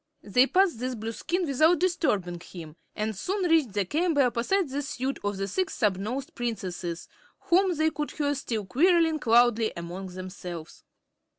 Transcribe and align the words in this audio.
They 0.23 0.47
passed 0.47 0.79
this 0.79 0.95
Blueskin 0.95 1.45
without 1.45 1.77
disturbing 1.77 2.39
him 2.39 2.75
and 2.95 3.15
soon 3.15 3.47
reached 3.47 3.73
the 3.73 3.85
chamber 3.85 4.23
opposite 4.23 4.67
the 4.67 4.81
suite 4.81 5.19
of 5.23 5.37
the 5.37 5.47
Six 5.47 5.77
Snubnosed 5.79 6.33
Princesses, 6.33 7.07
whom 7.41 7.75
they 7.75 7.91
could 7.91 8.09
hear 8.09 8.33
still 8.33 8.65
quarreling 8.65 9.19
loudly 9.23 9.71
among 9.77 10.07
themselves. 10.07 10.83